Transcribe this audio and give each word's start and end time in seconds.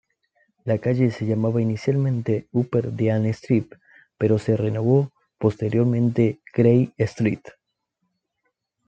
La 0.65 0.79
calle 0.79 1.11
se 1.11 1.27
llamaba 1.27 1.61
inicialmente 1.61 2.47
Upper 2.53 2.91
Dean 2.91 3.27
Street, 3.27 3.67
pero 4.17 4.39
se 4.39 4.57
renombró 4.57 5.11
posteriormente 5.37 6.41
Grey 6.55 6.91
Street. 6.97 7.43